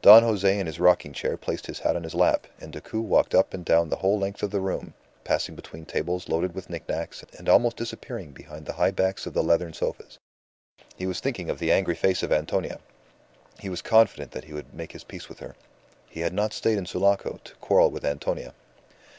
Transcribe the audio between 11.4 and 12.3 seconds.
of the angry face